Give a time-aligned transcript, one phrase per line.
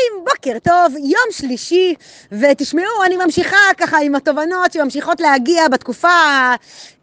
[0.00, 1.94] חברים, בוקר טוב, יום שלישי,
[2.32, 6.08] ותשמעו, אני ממשיכה ככה עם התובנות שממשיכות להגיע בתקופה,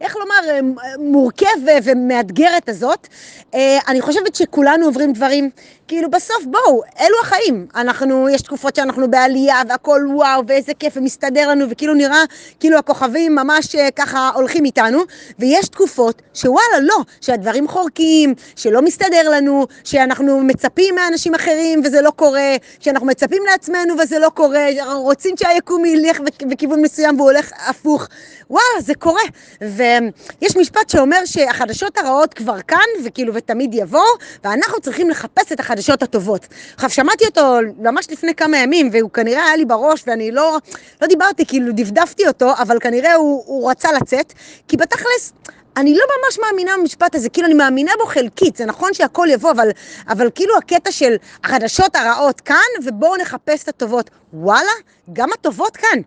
[0.00, 3.08] איך לומר, מורכבת ומאתגרת הזאת.
[3.54, 5.50] אה, אני חושבת שכולנו עוברים דברים,
[5.88, 7.66] כאילו בסוף בואו, אלו החיים.
[7.74, 12.22] אנחנו, יש תקופות שאנחנו בעלייה והכל וואו, ואיזה כיף, ומסתדר לנו, וכאילו נראה
[12.60, 15.02] כאילו הכוכבים ממש אה, ככה הולכים איתנו,
[15.38, 22.10] ויש תקופות שוואלה, לא, שהדברים חורקים, שלא מסתדר לנו, שאנחנו מצפים מאנשים אחרים וזה לא
[22.10, 22.56] קורה,
[22.88, 28.08] שאנחנו מצפים לעצמנו וזה לא קורה, רוצים שהיקום ילך בכיוון מסוים והוא הולך הפוך.
[28.50, 29.22] וואלה, זה קורה.
[29.60, 34.02] ויש משפט שאומר שהחדשות הרעות כבר כאן, וכאילו, ותמיד יבואו,
[34.44, 36.46] ואנחנו צריכים לחפש את החדשות הטובות.
[36.74, 40.58] עכשיו, שמעתי אותו ממש לפני כמה ימים, והוא כנראה היה לי בראש, ואני לא,
[41.02, 44.32] לא דיברתי, כאילו, דפדפתי אותו, אבל כנראה הוא, הוא רצה לצאת,
[44.68, 45.32] כי בתכלס...
[45.78, 49.50] אני לא ממש מאמינה במשפט הזה, כאילו אני מאמינה בו חלקית, זה נכון שהכל יבוא,
[49.50, 49.70] אבל,
[50.08, 54.10] אבל כאילו הקטע של החדשות הרעות כאן, ובואו נחפש את הטובות.
[54.32, 54.70] וואלה,
[55.12, 55.98] גם הטובות כאן.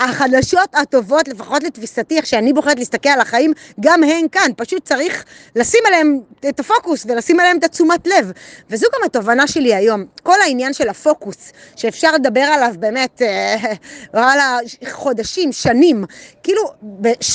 [0.00, 4.50] החדשות הטובות, לפחות לתפיסתי, איך שאני בוחרת להסתכל על החיים, גם הן כאן.
[4.56, 5.24] פשוט צריך
[5.56, 8.32] לשים עליהן את הפוקוס ולשים עליהן את התשומת לב.
[8.70, 10.04] וזו גם התובנה שלי היום.
[10.22, 13.56] כל העניין של הפוקוס, שאפשר לדבר עליו באמת, אה,
[14.14, 14.58] וואלה,
[14.90, 16.04] חודשים, שנים.
[16.42, 16.62] כאילו,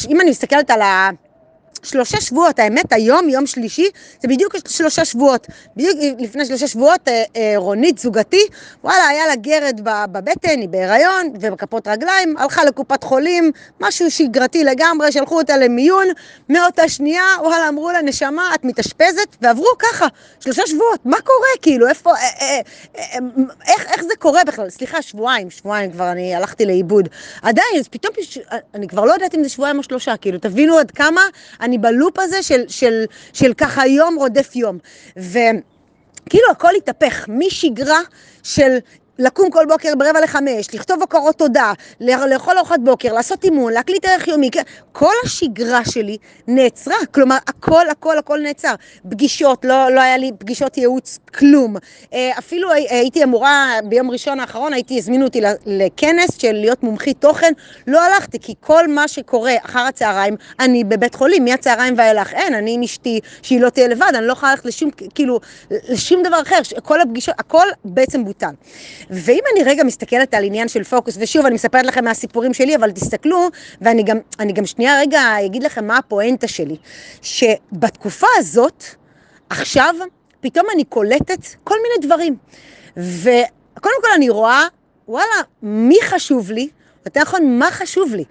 [0.10, 1.10] אם אני מסתכלת על ה...
[1.84, 3.90] שלושה שבועות, האמת היום, יום שלישי,
[4.22, 5.48] זה בדיוק שלושה שבועות.
[5.76, 8.42] בדיוק לפני שלושה שבועות אה, אה, רונית זוגתי,
[8.84, 15.12] וואלה, היה לה גרד בבטן, היא בהיריון ובכפות רגליים, הלכה לקופת חולים, משהו שגרתי לגמרי,
[15.12, 16.08] שלחו אותה למיון,
[16.50, 20.08] מאותה שנייה, וואלה, אמרו לה, נשמה, את מתאשפזת, ועברו ככה,
[20.40, 22.60] שלושה שבועות, מה קורה, כאילו, איפה, אה,
[22.96, 23.18] אה,
[23.68, 24.70] איך, איך זה קורה בכלל?
[24.70, 27.10] סליחה, שבועיים, שבועיים כבר אני הלכתי לאיבוד.
[27.42, 28.14] עדיין, אז פתאום,
[28.74, 31.22] אני כבר לא יודעת אם זה שבועיים או שלושה, כאילו, תבינו עד כמה...
[31.70, 34.78] אני בלופ הזה של, של, של ככה יום רודף יום.
[35.18, 38.00] וכאילו הכל התהפך, משגרה
[38.44, 38.78] של
[39.20, 44.28] לקום כל בוקר ברבע לחמש, לכתוב הוקרות תודה, לאכול ארוחת בוקר, לעשות אימון, להקליט ערך
[44.28, 44.50] יומי,
[44.92, 46.18] כל השגרה שלי
[46.48, 48.74] נעצרה, כלומר הכל הכל הכל נעצר.
[49.10, 51.76] פגישות, לא, לא היה לי פגישות ייעוץ, כלום.
[52.14, 57.54] אה, אפילו הייתי אמורה, ביום ראשון האחרון הייתי, הזמינו אותי לכנס של להיות מומחית תוכן,
[57.88, 62.74] לא הלכתי, כי כל מה שקורה אחר הצהריים, אני בבית חולים, מהצהריים ואילך, אין, אני
[62.74, 65.40] עם אשתי, שהיא לא תהיה לבד, אני לא יכולה ללכת לשום, כאילו,
[65.72, 68.48] לשום דבר אחר, כל הפגישות, הכל בעצם בוטל.
[69.10, 72.92] ואם אני רגע מסתכלת על עניין של פוקוס, ושוב, אני מספרת לכם מהסיפורים שלי, אבל
[72.92, 73.48] תסתכלו,
[73.82, 74.18] ואני גם,
[74.54, 76.76] גם שנייה רגע אגיד לכם מה הפואנטה שלי,
[77.22, 78.84] שבתקופה הזאת,
[79.50, 79.96] עכשיו,
[80.42, 82.36] פתאום אני קולטת כל מיני דברים.
[82.98, 84.64] וקודם כל אני רואה,
[85.08, 86.70] וואלה, מי חשוב לי?
[87.06, 88.24] יותר נכון, מה חשוב לי?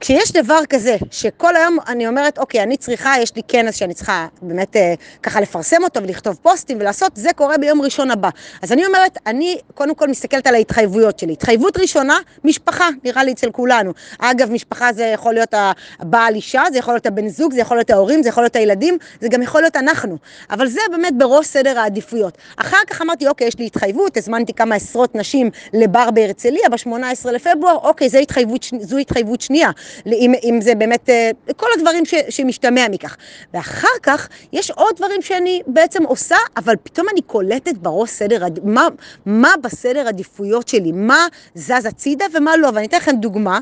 [0.00, 4.26] כשיש דבר כזה, שכל היום אני אומרת, אוקיי, אני צריכה, יש לי כנס שאני צריכה
[4.42, 8.28] באמת אה, ככה לפרסם אותו ולכתוב פוסטים ולעשות, זה קורה ביום ראשון הבא.
[8.62, 11.32] אז אני אומרת, אני קודם כל מסתכלת על ההתחייבויות שלי.
[11.32, 13.92] התחייבות ראשונה, משפחה, נראה לי אצל כולנו.
[14.18, 15.54] אגב, משפחה זה יכול להיות
[15.98, 18.98] הבעל אישה, זה יכול להיות הבן זוג, זה יכול להיות ההורים, זה יכול להיות הילדים,
[19.20, 20.16] זה גם יכול להיות אנחנו.
[20.50, 22.38] אבל זה באמת בראש סדר העדיפויות.
[22.56, 27.74] אחר כך אמרתי, אוקיי, יש לי התחייבות, הזמנתי כמה עשרות נשים לבר בהרצליה ב-18 לפברואר,
[27.82, 29.70] אוקיי, זו התחייבות, זו התחייבות שנייה.
[30.06, 33.16] אם, אם זה באמת, אה, כל הדברים ש, שמשתמע מכך.
[33.54, 38.88] ואחר כך יש עוד דברים שאני בעצם עושה, אבל פתאום אני קולטת בראש סדר, מה,
[39.26, 42.70] מה בסדר עדיפויות שלי, מה זז הצידה ומה לא.
[42.74, 43.58] ואני אתן לכם דוגמה,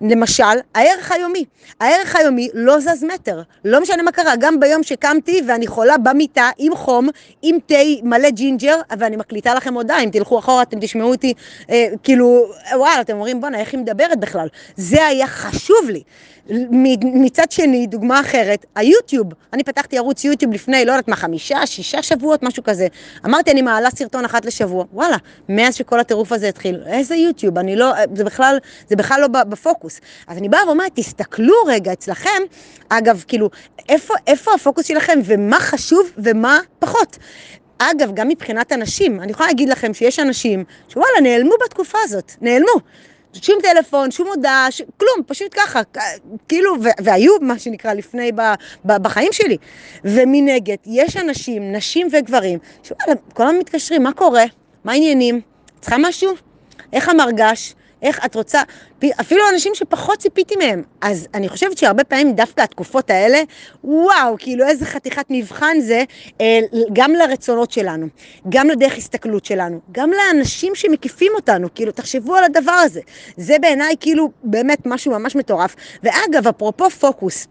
[0.00, 1.44] למשל, הערך היומי.
[1.80, 6.50] הערך היומי לא זז מטר, לא משנה מה קרה, גם ביום שקמתי ואני חולה במיטה
[6.58, 7.08] עם חום,
[7.42, 11.34] עם תה מלא ג'ינג'ר, ואני מקליטה לכם הודעה, אם תלכו אחורה אתם תשמעו אותי,
[11.70, 14.48] אה, כאילו, וואלה, אתם אומרים, בואנה, איך היא מדברת בכלל?
[14.76, 16.02] זה היה חשוב לי.
[17.02, 19.26] מצד שני, דוגמה אחרת, היוטיוב.
[19.52, 22.86] אני פתחתי ערוץ יוטיוב לפני, לא יודעת מה, חמישה, שישה שבועות, משהו כזה.
[23.26, 24.84] אמרתי, אני מעלה סרטון אחת לשבוע.
[24.92, 25.16] וואלה,
[25.48, 27.58] מאז שכל הטירוף הזה התחיל, איזה יוטיוב?
[27.58, 28.58] אני לא, זה בכלל,
[28.88, 30.00] זה בכלל לא בפוקוס.
[30.26, 32.42] אז אני באה ואומרת, תסתכלו רגע אצלכם,
[32.88, 33.50] אגב, כאילו,
[33.88, 37.18] איפה, איפה הפוקוס שלכם ומה חשוב ומה פחות.
[37.78, 42.80] אגב, גם מבחינת אנשים, אני יכולה להגיד לכם שיש אנשים שוואלה, נעלמו בתקופה הזאת, נעלמו.
[43.32, 44.82] שום טלפון, שום הודעה, ש...
[44.96, 45.80] כלום, פשוט ככה,
[46.48, 46.88] כאילו, ו...
[47.00, 48.40] והיו מה שנקרא לפני ב...
[48.84, 48.96] ב...
[49.02, 49.56] בחיים שלי.
[50.04, 54.44] ומנגד, יש אנשים, נשים וגברים, שוואלה, כל הזמן מתקשרים, מה קורה?
[54.84, 55.40] מה העניינים?
[55.80, 56.32] צריכה משהו?
[56.92, 57.74] איך המרגש?
[58.02, 58.62] איך את רוצה,
[59.20, 60.82] אפילו אנשים שפחות ציפיתי מהם.
[61.00, 63.42] אז אני חושבת שהרבה פעמים דווקא התקופות האלה,
[63.84, 66.04] וואו, כאילו איזה חתיכת מבחן זה,
[66.40, 66.60] אה,
[66.92, 68.06] גם לרצונות שלנו,
[68.48, 73.00] גם לדרך הסתכלות שלנו, גם לאנשים שמקיפים אותנו, כאילו, תחשבו על הדבר הזה.
[73.36, 75.76] זה בעיניי כאילו באמת משהו ממש מטורף.
[76.02, 77.46] ואגב, אפרופו פוקוס,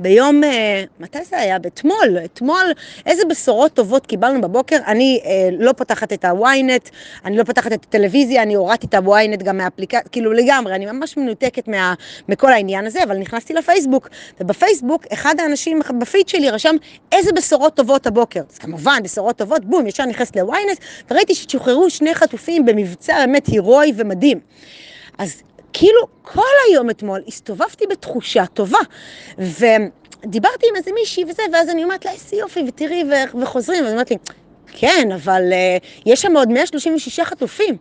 [0.00, 1.56] ביום, אה, מתי זה היה?
[1.56, 2.72] אתמול, אתמול,
[3.06, 4.76] איזה בשורות טובות קיבלנו בבוקר.
[4.86, 6.90] אני אה, לא פותחת את ה-ynet,
[7.24, 11.16] אני לא פותחת את הטלוויזיה, אני הורדתי את ה-ynet גם מהאפליקציה, כאילו לגמרי, אני ממש
[11.16, 11.94] מנותקת מה,
[12.28, 14.08] מכל העניין הזה, אבל נכנסתי לפייסבוק,
[14.40, 16.76] ובפייסבוק, אחד האנשים בפיד שלי רשם
[17.12, 18.40] איזה בשורות טובות הבוקר.
[18.50, 20.80] אז כמובן, בשורות טובות, בום, ישר נכנסת ל-ynet,
[21.10, 24.40] וראיתי ששוחררו שני חטופים במבצע באמת הירואי ומדהים.
[25.18, 25.42] אז
[25.80, 28.78] כאילו כל היום אתמול הסתובבתי בתחושה טובה.
[29.38, 33.04] ודיברתי עם איזה מישהי וזה, ואז אני אומרת לה, איזה יופי, ותראי,
[33.42, 34.16] וחוזרים, ואז אומרת לי,
[34.66, 37.76] כן, אבל uh, יש שם עוד 136 חטופים.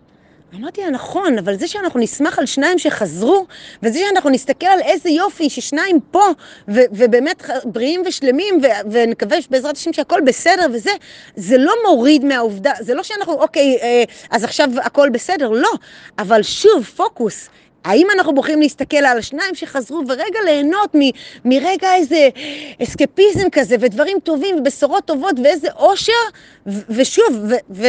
[0.56, 3.46] אמרתי לה, נכון, אבל זה שאנחנו נשמח על שניים שחזרו,
[3.84, 6.24] וזה שאנחנו נסתכל על איזה יופי ששניים פה,
[6.68, 10.92] ו- ובאמת בריאים ושלמים, ו- ונקווה בעזרת השם שהכל בסדר וזה,
[11.36, 15.72] זה לא מוריד מהעובדה, זה לא שאנחנו, אוקיי, אה, אז עכשיו הכל בסדר, לא.
[16.20, 17.50] אבל שוב, פוקוס.
[17.86, 21.00] האם אנחנו בוחרים להסתכל על השניים שחזרו ורגע ליהנות מ,
[21.46, 22.30] מרגע איזה
[22.84, 26.14] אסקפיזם כזה ודברים טובים ובשורות טובות ואיזה אושר
[26.68, 27.88] ו, ושוב ו, ו,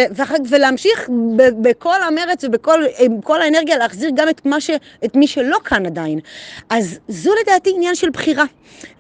[0.48, 4.70] ולהמשיך ב, בכל המרץ ובכל האנרגיה להחזיר גם את, ש,
[5.04, 6.20] את מי שלא כאן עדיין.
[6.70, 8.44] אז זו לדעתי עניין של בחירה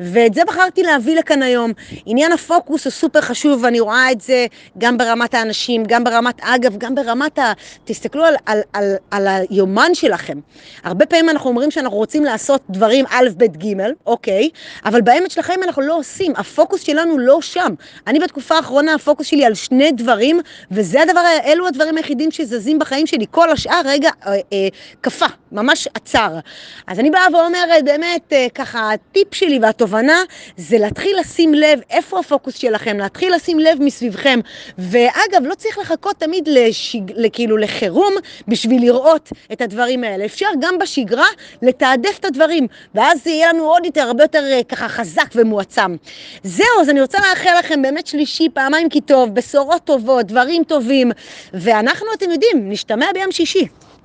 [0.00, 1.72] ואת זה בחרתי להביא לכאן היום.
[2.06, 4.46] עניין הפוקוס הוא סופר חשוב ואני רואה את זה
[4.78, 7.52] גם ברמת האנשים, גם ברמת אגב, גם ברמת ה...
[7.84, 10.38] תסתכלו על, על, על, על היומן שלכם.
[10.84, 14.48] הרבה פעמים אנחנו אומרים שאנחנו רוצים לעשות דברים א', ב', ג', אוקיי,
[14.84, 17.74] אבל באמת של החיים אנחנו לא עושים, הפוקוס שלנו לא שם.
[18.06, 20.40] אני בתקופה האחרונה, הפוקוס שלי על שני דברים,
[20.70, 23.26] וזה הדבר, אלו הדברים היחידים שזזים בחיים שלי.
[23.30, 24.68] כל השאר, רגע, אה, אה,
[25.00, 26.38] קפא, ממש עצר.
[26.86, 30.22] אז אני באה ואומרת, באמת, אה, ככה, הטיפ שלי והתובנה
[30.56, 34.40] זה להתחיל לשים לב איפה הפוקוס שלכם, להתחיל לשים לב מסביבכם.
[34.78, 38.14] ואגב, לא צריך לחכות תמיד לשיג, כאילו לחירום
[38.48, 40.24] בשביל לראות את הדברים האלה.
[40.24, 41.26] אפשר גם בשגרה
[41.62, 45.96] לתעדף את הדברים, ואז זה יהיה לנו עוד יותר, הרבה יותר אה, ככה חזק ומועצם.
[46.44, 51.10] זהו, אז אני רוצה לאחל לכם באמת שלישי, פעמיים כי טוב, בשורות טובות, דברים טובים,
[51.54, 53.66] ואנחנו, אתם יודעים, נשתמע ביום שישי.